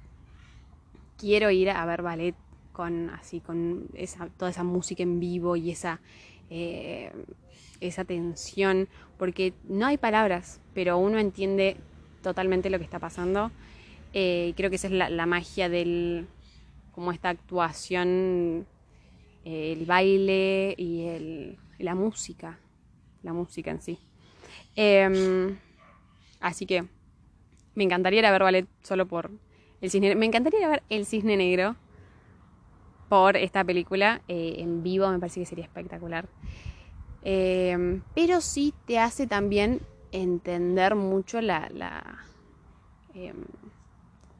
Quiero 1.17 1.49
ir 1.49 1.69
a 1.69 1.85
ver 1.85 2.01
ballet 2.01 2.35
con 2.73 3.09
así 3.11 3.39
con 3.39 3.87
esa, 3.93 4.27
toda 4.37 4.51
esa 4.51 4.63
música 4.63 5.03
en 5.03 5.19
vivo 5.19 5.55
y 5.55 5.71
esa 5.71 6.01
eh, 6.49 7.11
esa 7.79 8.03
tensión 8.03 8.89
porque 9.17 9.53
no 9.63 9.85
hay 9.85 9.97
palabras 9.97 10.59
pero 10.73 10.97
uno 10.97 11.19
entiende 11.19 11.77
totalmente 12.21 12.69
lo 12.69 12.79
que 12.79 12.85
está 12.85 12.99
pasando. 12.99 13.51
Eh, 14.13 14.53
creo 14.55 14.69
que 14.69 14.75
esa 14.77 14.87
es 14.87 14.93
la, 14.93 15.25
magia 15.25 15.69
del 15.69 16.27
como 16.91 17.11
esta 17.11 17.29
actuación 17.29 18.67
eh, 19.43 19.73
el 19.73 19.85
baile 19.85 20.75
y 20.77 21.05
el, 21.07 21.57
la 21.79 21.95
música 21.95 22.59
la 23.23 23.33
música 23.33 23.71
en 23.71 23.81
sí. 23.81 23.99
Em, 24.75 25.57
así 26.39 26.65
que 26.65 26.85
me 27.73 27.83
encantaría 27.83 28.31
ver 28.31 28.43
ballet 28.43 28.67
solo 28.83 29.07
por 29.07 29.31
el 29.81 29.89
cisne 29.89 30.15
me 30.15 30.25
encantaría 30.25 30.67
ver 30.67 30.83
el 30.89 31.05
cisne 31.05 31.37
negro 31.37 31.75
por 33.13 33.37
esta 33.37 33.63
película 33.63 34.23
eh, 34.27 34.55
en 34.57 34.81
vivo, 34.81 35.07
me 35.07 35.19
parece 35.19 35.39
que 35.39 35.45
sería 35.45 35.65
espectacular. 35.65 36.25
Eh, 37.21 38.01
pero 38.15 38.41
sí 38.41 38.73
te 38.87 38.97
hace 38.97 39.27
también 39.27 39.81
entender 40.11 40.95
mucho 40.95 41.39
la, 41.39 41.69
em, 43.13 43.35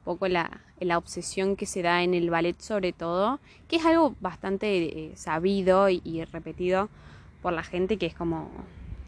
poco 0.02 0.26
la, 0.26 0.60
obsesión 0.96 1.54
que 1.54 1.66
se 1.66 1.82
da 1.82 2.02
en 2.02 2.14
el 2.14 2.30
ballet 2.30 2.60
sobre 2.60 2.92
todo, 2.92 3.38
que 3.68 3.76
es 3.76 3.86
algo 3.86 4.16
bastante 4.20 4.66
eh, 4.82 5.12
sabido 5.14 5.88
y, 5.88 6.24
repetido 6.32 6.88
por 7.42 7.52
la 7.52 7.62
gente, 7.62 7.96
que 7.96 8.06
es 8.06 8.14
como, 8.16 8.50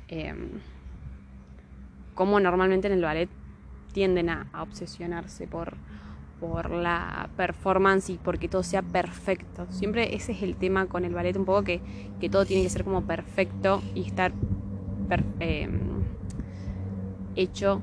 em, 0.06 0.60
como 2.14 2.38
normalmente 2.38 2.86
en 2.86 2.92
el 2.92 3.02
ballet 3.02 3.28
tienden 3.92 4.30
a 4.30 4.46
obsesionarse 4.62 5.48
por, 5.48 5.76
por 6.40 6.70
la 6.70 7.30
performance 7.36 8.10
y 8.10 8.18
porque 8.18 8.48
todo 8.48 8.62
sea 8.62 8.82
perfecto. 8.82 9.66
Siempre 9.70 10.14
ese 10.14 10.32
es 10.32 10.42
el 10.42 10.56
tema 10.56 10.86
con 10.86 11.04
el 11.04 11.14
ballet, 11.14 11.36
un 11.36 11.44
poco 11.44 11.64
que, 11.64 11.80
todo 12.30 12.44
tiene 12.44 12.62
que 12.62 12.70
ser 12.70 12.84
como 12.84 13.02
perfecto 13.02 13.82
y 13.94 14.02
estar 14.02 14.32
em, 15.40 16.02
hecho 17.34 17.80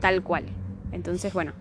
tal 0.00 0.22
cual. 0.22 0.44
Entonces, 0.92 1.32
bueno, 1.32 1.52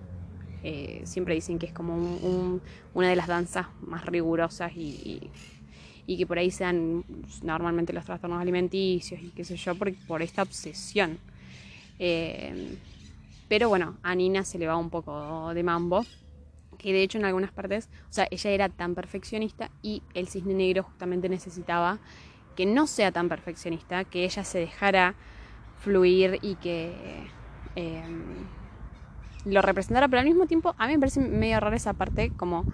eh, 0.64 1.02
siempre 1.06 1.36
dicen 1.36 1.60
que 1.60 1.68
es 1.68 1.74
como 1.74 2.60
una 2.94 3.10
de 3.10 3.16
las 3.16 3.28
danzas 3.28 3.68
más 3.82 4.06
rigurosas 4.06 4.72
y, 4.76 5.30
que 6.08 6.26
por 6.26 6.40
ahí 6.40 6.52
sean 6.52 7.04
normalmente 7.44 7.94
los 7.94 8.06
trastornos 8.06 8.42
alimenticios 8.42 9.22
y 9.22 9.30
qué 9.32 9.44
sé 9.44 9.58
yo, 9.58 9.76
por, 9.76 9.94
por 10.08 10.22
esta 10.22 10.42
obsesión. 10.42 11.20
Eh, 12.00 12.78
pero 13.48 13.70
bueno, 13.70 13.98
a 14.04 14.16
Nina 14.16 14.44
se 14.44 14.60
le 14.60 14.68
va 14.68 14.78
un 14.78 14.90
poco 14.90 15.54
de 15.54 15.64
mambo. 15.64 16.06
Que 16.78 16.94
de 16.94 17.02
hecho 17.02 17.18
en 17.18 17.26
algunas 17.26 17.52
partes, 17.52 17.90
o 18.10 18.14
sea, 18.14 18.28
ella 18.30 18.52
era 18.52 18.70
tan 18.70 18.94
perfeccionista 18.94 19.72
y 19.82 20.04
el 20.14 20.28
cisne 20.28 20.54
negro 20.54 20.84
justamente 20.84 21.28
necesitaba 21.28 21.98
que 22.56 22.68
no 22.68 22.86
sea 22.86 23.12
tan 23.12 23.30
perfeccionista, 23.30 24.04
que 24.04 24.26
ella 24.26 24.44
se 24.44 24.60
dejara 24.60 25.16
fluir 25.80 26.38
y 26.42 26.56
que 26.56 26.94
em, 27.76 28.46
lo 29.46 29.62
representara, 29.62 30.08
pero 30.08 30.20
al 30.20 30.26
mismo 30.28 30.46
tiempo 30.46 30.76
a 30.78 30.88
mí 30.88 30.94
me 30.94 31.00
parece 31.00 31.20
medio 31.20 31.60
raro 31.60 31.76
esa 31.76 31.94
parte, 31.94 32.32
como 32.36 32.66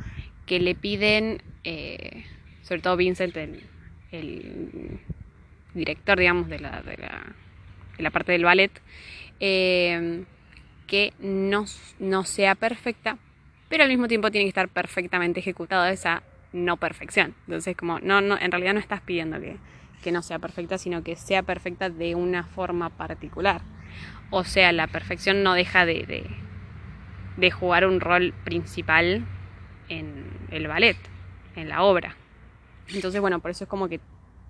que 0.46 0.60
le 0.60 0.76
piden, 0.76 1.42
eh, 1.64 2.26
sobre 2.64 2.82
todo 2.82 2.98
Vincent, 2.98 3.36
el, 3.38 5.00
director, 5.74 6.20
digamos, 6.20 6.50
de 6.50 6.60
la, 6.60 6.82
de 6.82 6.98
la, 6.98 7.36
de 7.98 8.04
la 8.04 8.12
parte 8.12 8.32
del 8.32 8.44
ballet, 8.44 8.72
eh, 9.40 10.24
que 10.88 11.14
no, 11.20 11.66
no 12.00 12.24
sea 12.24 12.56
perfecta, 12.56 13.18
pero 13.70 13.84
al 13.84 13.90
mismo 13.90 14.08
tiempo 14.08 14.32
tiene 14.32 14.46
que 14.46 14.50
estar 14.50 14.70
perfectamente 14.70 15.40
ejecutada 15.40 15.92
esa 15.92 16.24
no 16.52 16.78
perfección. 16.78 17.34
Entonces, 17.48 17.76
como, 17.76 18.00
no, 18.00 18.22
no, 18.22 18.38
en 18.40 18.52
realidad 18.52 18.74
no 18.74 18.80
estás 18.80 19.02
pidiendo 19.02 19.40
que, 19.40 19.58
que 20.04 20.12
no 20.12 20.22
sea 20.22 20.40
perfecta, 20.40 20.78
sino 20.78 21.04
que 21.04 21.16
sea 21.16 21.44
perfecta 21.44 21.90
de 21.90 22.16
una 22.16 22.44
forma 22.44 22.90
particular. 22.90 23.62
O 24.30 24.44
sea, 24.44 24.72
la 24.72 24.88
perfección 24.88 25.44
no 25.44 25.54
deja 25.54 25.86
de, 25.86 26.06
de, 26.06 26.26
de 27.38 27.52
jugar 27.52 27.86
un 27.88 28.00
rol 28.00 28.34
principal 28.44 29.26
en 29.90 30.26
el 30.52 30.68
ballet, 30.68 30.98
en 31.56 31.70
la 31.70 31.84
obra. 31.84 32.16
Entonces, 32.94 33.22
bueno, 33.22 33.40
por 33.40 33.52
eso 33.52 33.64
es 33.64 33.70
como 33.70 33.88
que 33.90 34.00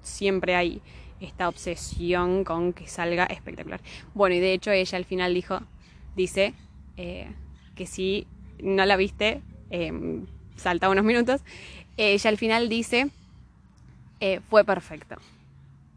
siempre 0.02 0.56
hay 0.56 0.82
esta 1.20 1.48
obsesión 1.48 2.44
con 2.44 2.74
que 2.74 2.88
salga 2.88 3.26
espectacular. 3.26 3.82
Bueno, 4.14 4.36
y 4.36 4.40
de 4.40 4.54
hecho 4.54 4.72
ella 4.72 4.98
al 4.98 5.06
final 5.06 5.34
dijo, 5.34 5.62
dice 6.16 6.54
eh, 6.98 7.28
que 7.76 7.86
si 7.86 8.28
no 8.62 8.86
la 8.86 8.96
viste, 8.96 9.42
eh, 9.72 10.22
salta 10.56 10.90
unos 10.90 11.04
minutos, 11.04 11.42
ella 11.98 12.30
al 12.30 12.38
final 12.38 12.70
dice, 12.70 13.10
eh, 14.20 14.40
fue 14.50 14.64
perfecto. 14.64 15.16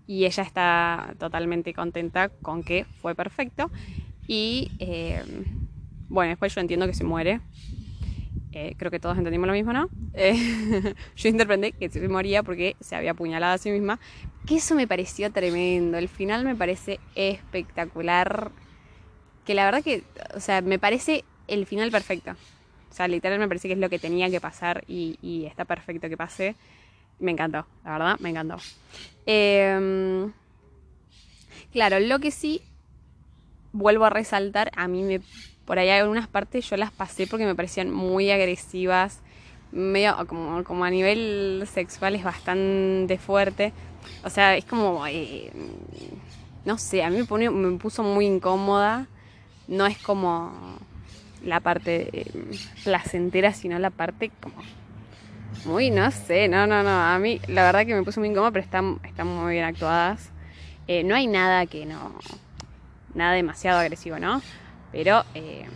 Y 0.07 0.25
ella 0.25 0.43
está 0.43 1.15
totalmente 1.19 1.75
contenta 1.75 2.29
con 2.29 2.63
que 2.63 2.85
fue 3.03 3.15
perfecto. 3.15 3.71
Y 4.29 4.71
bueno, 6.09 6.31
después 6.31 6.55
yo 6.55 6.61
entiendo 6.61 6.87
que 6.87 6.95
se 6.95 7.05
muere. 7.05 7.41
Creo 8.79 8.91
que 8.91 9.01
todos 9.01 9.19
entendimos 9.19 9.47
lo 9.47 9.53
mismo, 9.53 9.75
¿no? 9.75 9.91
Yo 11.17 11.29
interpreté 11.29 11.73
que 11.73 11.91
se 11.91 12.09
moría 12.09 12.43
porque 12.43 12.75
se 12.81 12.97
había 12.97 13.11
apuñalado 13.11 13.53
a 13.53 13.59
sí 13.59 13.71
misma. 13.71 14.01
Que 14.47 14.57
eso 14.57 14.75
me 14.75 14.87
pareció 14.89 15.31
tremendo. 15.31 15.99
El 15.99 16.09
final 16.09 16.43
me 16.43 16.55
parece 16.55 16.99
espectacular. 17.15 18.51
Que 19.47 19.55
la 19.55 19.65
verdad 19.65 19.83
que, 19.83 20.03
o 20.35 20.41
sea, 20.41 20.61
me 20.61 20.79
parece 20.79 21.25
el 21.49 21.65
final 21.67 21.91
perfecto. 21.91 22.33
O 22.91 22.95
sea, 22.95 23.09
literal 23.09 23.39
me 23.39 23.49
parece 23.49 23.69
que 23.69 23.75
es 23.75 23.81
lo 23.81 23.89
que 23.89 23.99
tenía 23.99 24.29
que 24.31 24.41
pasar 24.41 24.85
y, 24.87 25.47
está 25.47 25.65
perfecto 25.65 26.09
que 26.09 26.17
pase. 26.17 26.57
Me 27.19 27.31
encantó, 27.31 27.67
la 27.85 27.93
verdad, 27.93 28.17
me 28.21 28.31
encantó. 28.31 28.57
Em, 29.25 30.33
claro, 31.73 32.01
lo 32.01 32.19
que 32.19 32.31
sí 32.31 32.61
vuelvo 33.73 34.05
a 34.05 34.11
resaltar, 34.11 34.71
a 34.77 34.89
mí 34.89 35.03
me 35.03 35.21
por 35.67 35.79
ahí 35.79 35.91
algunas 35.91 36.29
partes 36.29 36.71
yo 36.71 36.77
las 36.77 36.93
pasé 36.93 37.27
porque 37.27 37.45
me 37.45 37.55
parecían 37.55 37.91
muy 37.91 38.31
agresivas, 38.31 39.21
medio 39.73 40.17
como, 40.29 40.63
como 40.65 40.85
a 40.85 40.91
nivel 40.91 41.65
sexual 41.71 42.15
es 42.15 42.25
bastante 42.25 43.19
fuerte. 43.19 43.73
O 44.25 44.31
sea, 44.31 44.57
es 44.57 44.65
como, 44.65 45.05
eh, 45.07 45.51
no 46.65 46.79
sé, 46.79 47.03
a 47.03 47.11
mí 47.11 47.19
me, 47.29 47.51
me 47.51 47.79
puso 47.79 48.03
muy 48.03 48.27
incómoda. 48.27 49.09
No 49.69 49.87
es 49.87 49.99
como 49.99 50.79
la 51.43 51.61
parte 51.61 52.09
eh, 52.13 52.33
placentera, 52.85 53.53
sino 53.53 53.79
la 53.79 53.91
parte 53.91 54.31
como 54.41 54.57
muy, 55.65 55.91
no 55.91 56.11
sé, 56.11 56.49
no, 56.49 56.67
no, 56.67 56.83
no. 56.83 56.91
A 56.91 57.19
mí 57.19 57.41
la 57.49 57.65
verdad 57.65 57.87
que 57.87 57.95
me 57.95 58.03
puso 58.03 58.21
muy 58.21 58.29
incómoda, 58.29 58.53
pero 58.53 58.65
están, 58.65 59.01
están 59.05 59.27
muy 59.27 59.55
bien 59.55 59.65
actuadas. 59.65 60.31
Eh, 60.87 61.03
no 61.03 61.15
hay 61.15 61.27
nada 61.27 61.67
que 61.67 61.87
no, 61.87 62.15
nada 63.15 63.33
demasiado 63.33 63.81
agresivo, 63.81 64.19
¿no? 64.19 64.43
Pero 64.93 65.25
eh, 65.35 65.67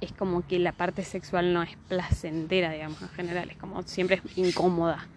es 0.00 0.12
como 0.12 0.46
que 0.46 0.58
la 0.58 0.72
parte 0.72 1.02
sexual 1.04 1.52
no 1.52 1.62
es 1.62 1.76
placentera, 1.88 2.70
digamos, 2.70 3.02
en 3.02 3.08
general. 3.08 3.50
Es 3.50 3.56
como 3.56 3.82
siempre 3.82 4.20
es 4.24 4.38
incómoda. 4.38 5.08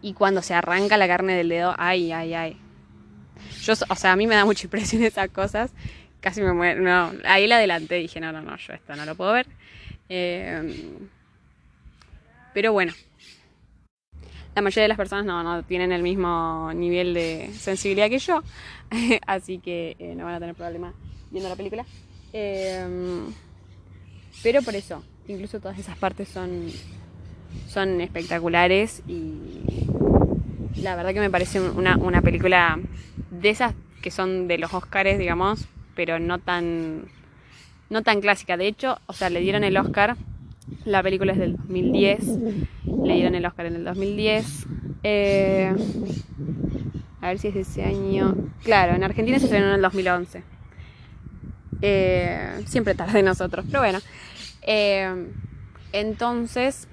Y 0.00 0.14
cuando 0.14 0.42
se 0.42 0.54
arranca 0.54 0.96
la 0.96 1.06
carne 1.06 1.34
del 1.34 1.50
dedo, 1.50 1.74
ay, 1.78 2.12
ay, 2.12 2.34
ay. 2.34 2.56
Yo, 3.62 3.74
o 3.88 3.96
sea, 3.96 4.12
a 4.12 4.16
mí 4.16 4.26
me 4.26 4.34
da 4.34 4.44
mucha 4.44 4.64
impresión 4.64 5.02
esas 5.04 5.28
cosas. 5.28 5.72
Casi 6.22 6.40
me 6.40 6.52
muero. 6.52 6.80
No, 6.80 7.12
ahí 7.24 7.48
la 7.48 7.56
adelanté. 7.56 7.96
Dije, 7.96 8.20
no, 8.20 8.30
no, 8.32 8.40
no, 8.40 8.56
yo 8.56 8.72
esto 8.72 8.94
no 8.94 9.04
lo 9.04 9.16
puedo 9.16 9.32
ver. 9.32 9.46
Eh, 10.08 10.98
pero 12.54 12.72
bueno. 12.72 12.92
La 14.54 14.62
mayoría 14.62 14.82
de 14.82 14.88
las 14.88 14.98
personas 14.98 15.24
no, 15.24 15.42
no 15.42 15.64
tienen 15.64 15.92
el 15.92 16.02
mismo 16.02 16.70
nivel 16.74 17.12
de 17.12 17.50
sensibilidad 17.54 18.08
que 18.08 18.20
yo. 18.20 18.42
Así 19.26 19.58
que 19.58 19.96
eh, 19.98 20.14
no 20.14 20.24
van 20.24 20.34
a 20.34 20.40
tener 20.40 20.54
problema 20.54 20.94
viendo 21.32 21.48
la 21.48 21.56
película. 21.56 21.84
Em, 22.32 23.26
pero 24.44 24.62
por 24.62 24.76
eso, 24.76 25.02
incluso 25.26 25.58
todas 25.58 25.78
esas 25.78 25.98
partes 25.98 26.28
son, 26.28 26.70
son 27.66 28.00
espectaculares 28.00 29.02
y 29.08 29.88
la 30.76 30.94
verdad 30.94 31.12
que 31.12 31.20
me 31.20 31.30
parece 31.30 31.60
una, 31.60 31.96
una 31.96 32.22
película 32.22 32.78
de 33.30 33.50
esas 33.50 33.74
que 34.02 34.10
son 34.10 34.48
de 34.48 34.58
los 34.58 34.72
Oscars, 34.72 35.18
digamos, 35.18 35.66
pero 35.94 36.18
no 36.18 36.38
tan, 36.38 37.04
no 37.90 38.02
tan 38.02 38.20
clásica. 38.20 38.56
De 38.56 38.66
hecho, 38.66 38.98
o 39.06 39.12
sea, 39.12 39.30
le 39.30 39.40
dieron 39.40 39.64
el 39.64 39.76
Oscar, 39.76 40.16
la 40.84 41.02
película 41.02 41.32
es 41.32 41.38
del 41.38 41.56
2010, 41.56 42.26
le 43.04 43.14
dieron 43.14 43.34
el 43.34 43.46
Oscar 43.46 43.66
en 43.66 43.76
el 43.76 43.84
2010. 43.84 44.66
Eh, 45.04 45.74
a 47.20 47.28
ver 47.28 47.38
si 47.38 47.48
es 47.48 47.56
ese 47.56 47.84
año. 47.84 48.34
Claro, 48.62 48.94
en 48.94 49.04
Argentina 49.04 49.38
se 49.38 49.44
estrenó 49.44 49.68
en 49.68 49.74
el 49.74 49.82
2011. 49.82 50.42
Eh, 51.82 52.62
siempre 52.66 52.94
tarde 52.94 53.22
nosotros, 53.22 53.64
pero 53.66 53.80
bueno. 53.80 53.98
Eh, 54.62 55.28
entonces, 55.92 56.88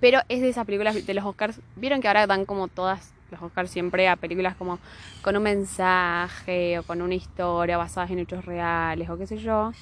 pero 0.00 0.20
es 0.28 0.40
de 0.40 0.48
esas 0.48 0.66
películas 0.66 1.06
de 1.06 1.14
los 1.14 1.24
Oscars. 1.24 1.60
Vieron 1.76 2.00
que 2.00 2.08
ahora 2.08 2.26
dan 2.26 2.44
como 2.44 2.68
todas 2.68 3.12
los 3.30 3.42
Oscars 3.42 3.70
siempre 3.70 4.08
a 4.08 4.16
películas 4.16 4.56
como 4.56 4.78
con 5.22 5.36
un 5.36 5.42
mensaje 5.42 6.78
o 6.78 6.82
con 6.82 7.02
una 7.02 7.14
historia 7.14 7.76
basadas 7.76 8.10
en 8.10 8.20
hechos 8.20 8.44
reales 8.44 9.08
o 9.10 9.18
qué 9.18 9.26
sé 9.26 9.38
yo. 9.38 9.72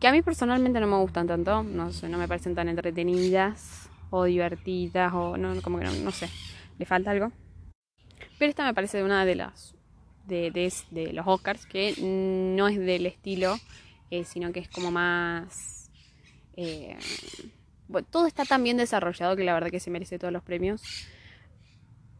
Que 0.00 0.08
a 0.08 0.12
mí 0.12 0.22
personalmente 0.22 0.80
no 0.80 0.86
me 0.86 0.96
gustan 0.96 1.26
tanto, 1.26 1.62
no 1.62 1.92
sé, 1.92 2.08
no 2.08 2.18
me 2.18 2.28
parecen 2.28 2.54
tan 2.54 2.68
entretenidas 2.68 3.88
o 4.10 4.24
divertidas 4.24 5.12
o 5.14 5.36
no, 5.36 5.60
como 5.62 5.78
que 5.78 5.84
no, 5.84 5.92
no 5.92 6.10
sé, 6.10 6.28
le 6.78 6.84
falta 6.84 7.10
algo. 7.10 7.32
Pero 8.38 8.50
esta 8.50 8.64
me 8.64 8.74
parece 8.74 8.98
de 8.98 9.04
una 9.04 9.24
de 9.24 9.34
las 9.34 9.76
de, 10.26 11.10
los 11.12 11.26
Oscars, 11.26 11.66
que 11.66 11.94
no 12.00 12.68
es 12.68 12.78
del 12.78 13.06
estilo, 13.06 13.56
eh, 14.10 14.24
sino 14.24 14.52
que 14.52 14.60
es 14.60 14.68
como 14.68 14.90
más... 14.90 15.90
Eh, 16.56 16.96
todo 18.10 18.26
está 18.26 18.44
tan 18.44 18.64
bien 18.64 18.76
desarrollado 18.76 19.36
que 19.36 19.44
la 19.44 19.54
verdad 19.54 19.70
que 19.70 19.80
se 19.80 19.90
merece 19.90 20.18
todos 20.18 20.32
los 20.32 20.42
premios. 20.42 20.82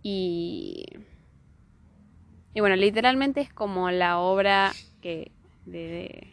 Y... 0.09 0.85
Bueno, 2.55 2.77
literalmente 2.77 3.41
es 3.41 3.53
como 3.53 3.91
la 3.91 4.19
obra 4.21 4.73
que... 5.03 5.33
De, 5.65 6.29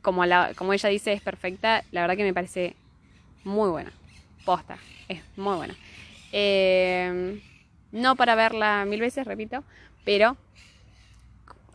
como, 0.00 0.26
la, 0.26 0.52
como 0.56 0.72
ella 0.72 0.88
dice, 0.88 1.12
es 1.12 1.22
perfecta. 1.22 1.84
La 1.92 2.00
verdad 2.00 2.16
que 2.16 2.24
me 2.24 2.34
parece 2.34 2.74
muy 3.44 3.70
buena. 3.70 3.92
Posta. 4.44 4.76
Es 5.06 5.22
muy 5.36 5.54
buena. 5.54 5.76
Eh, 6.32 7.40
no 7.92 8.16
para 8.16 8.34
verla 8.34 8.84
mil 8.86 8.98
veces, 8.98 9.24
repito, 9.24 9.62
pero 10.04 10.36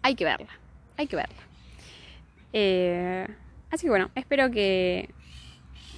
hay 0.01 0.15
que 0.15 0.25
verla, 0.25 0.49
hay 0.97 1.07
que 1.07 1.15
verla. 1.15 1.43
Eh, 2.51 3.25
así 3.71 3.83
que 3.83 3.89
bueno, 3.89 4.09
espero 4.15 4.51
que 4.51 5.11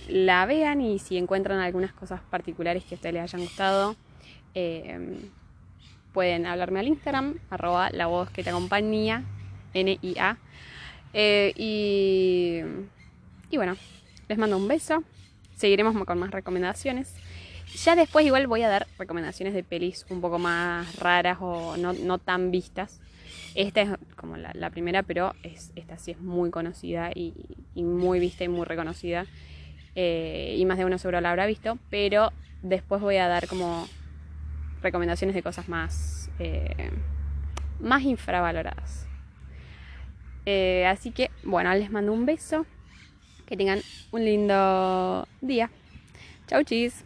la 0.07 0.45
vean 0.45 0.81
y 0.81 0.99
si 0.99 1.17
encuentran 1.17 1.59
algunas 1.59 1.91
cosas 1.91 2.21
particulares 2.29 2.83
que 2.83 2.93
a 2.93 2.97
ustedes 2.97 3.13
les 3.13 3.23
hayan 3.23 3.41
gustado, 3.41 3.95
eh, 4.55 5.19
pueden 6.13 6.45
hablarme 6.45 6.79
al 6.79 6.87
Instagram, 6.87 7.39
arroba 7.49 7.89
la 7.91 8.07
voz 8.07 8.29
que 8.29 8.43
te 8.43 8.49
acompaña, 8.49 9.23
N-I-A. 9.73 10.37
Eh, 11.13 11.53
y, 11.55 12.61
y 13.49 13.57
bueno, 13.57 13.75
les 14.27 14.37
mando 14.37 14.57
un 14.57 14.67
beso. 14.67 15.03
Seguiremos 15.55 15.95
con 16.05 16.19
más 16.19 16.31
recomendaciones. 16.31 17.13
Ya 17.75 17.95
después 17.95 18.25
igual 18.25 18.47
voy 18.47 18.63
a 18.63 18.69
dar 18.69 18.87
recomendaciones 18.97 19.53
de 19.53 19.63
pelis 19.63 20.05
un 20.09 20.21
poco 20.21 20.39
más 20.39 20.95
raras 20.95 21.37
o 21.41 21.77
no, 21.77 22.17
tan 22.17 22.51
vistas. 22.51 22.99
Esta 23.55 23.81
es 23.81 23.89
como 24.15 24.37
la, 24.37 24.69
primera, 24.69 25.03
pero 25.03 25.33
es, 25.43 25.71
esta 25.75 25.97
sí 25.97 26.11
es 26.11 26.19
muy 26.19 26.49
conocida 26.49 27.11
y, 27.13 27.33
muy 27.75 28.19
vista 28.19 28.43
y 28.43 28.47
muy 28.47 28.65
reconocida. 28.65 29.25
Eh, 29.95 30.55
y 30.57 30.65
más 30.65 30.77
de 30.77 30.85
uno 30.85 30.97
seguro 30.97 31.21
la 31.21 31.29
habrá 31.29 31.45
visto. 31.45 31.77
Pero 31.89 32.31
después 32.63 33.01
voy 33.01 33.17
a 33.17 33.27
dar 33.27 33.47
como 33.47 33.87
recomendaciones 34.81 35.35
de 35.35 35.43
cosas 35.43 35.67
más, 35.69 36.29
eh, 36.39 36.91
más 37.79 38.03
infravaloradas. 38.03 39.07
Eh, 40.45 40.85
así 40.87 41.11
que, 41.11 41.29
bueno, 41.43 41.73
les 41.73 41.91
mando 41.91 42.11
un 42.13 42.25
beso. 42.25 42.65
Que 43.45 43.57
tengan 43.57 43.81
un 44.11 44.25
lindo 44.25 45.27
día. 45.41 45.71
Chau, 46.47 46.63
chis. 46.63 47.03